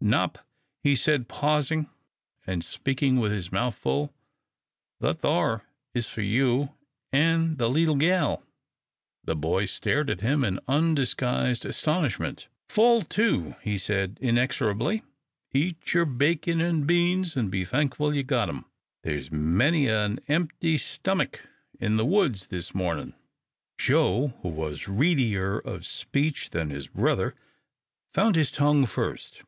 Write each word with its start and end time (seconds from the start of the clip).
"Nop," 0.00 0.38
he 0.84 0.94
said, 0.94 1.26
pausing, 1.26 1.90
and 2.46 2.62
speaking 2.62 3.16
with 3.16 3.32
his 3.32 3.50
mouth 3.50 3.74
full. 3.74 4.14
"That 5.00 5.18
thar 5.18 5.64
is 5.92 6.06
for 6.06 6.22
you 6.22 6.68
an' 7.12 7.56
the 7.56 7.68
leetle 7.68 7.96
gal." 7.96 8.44
The 9.24 9.34
boys 9.34 9.72
stared 9.72 10.08
at 10.08 10.20
him 10.20 10.44
in 10.44 10.60
undisguised 10.68 11.66
astonishment. 11.66 12.46
"Fall 12.68 13.02
to," 13.02 13.56
he 13.60 13.76
said, 13.76 14.18
inexorably, 14.20 15.02
"eat 15.52 15.92
your 15.92 16.04
bacon 16.06 16.60
and 16.60 16.86
beans, 16.86 17.36
an' 17.36 17.48
be 17.48 17.64
thankful 17.64 18.14
you've 18.14 18.28
got 18.28 18.48
'em. 18.48 18.66
There's 19.02 19.32
many 19.32 19.88
an 19.88 20.20
empty 20.28 20.76
stummick 20.78 21.40
in 21.80 21.96
the 21.96 22.06
woods 22.06 22.46
this 22.46 22.72
mornin'." 22.72 23.14
Joe, 23.78 24.28
who 24.42 24.48
was 24.48 24.86
readier 24.86 25.58
of 25.58 25.84
speech 25.84 26.50
than 26.50 26.70
his 26.70 26.86
brother, 26.86 27.34
found 28.14 28.36
his 28.36 28.52
tongue 28.52 28.86
first. 28.86 29.42